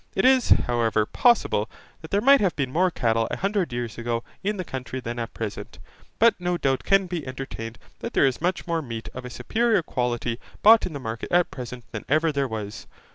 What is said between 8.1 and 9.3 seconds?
there is much more meat of a